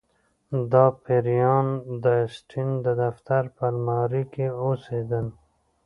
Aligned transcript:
دا 0.71 0.85
پیریان 1.03 1.67
د 2.03 2.05
اسټین 2.25 2.69
د 2.85 2.87
دفتر 3.03 3.43
په 3.55 3.63
المارۍ 3.71 4.23
کې 4.33 4.45
اوسیدل 4.63 5.25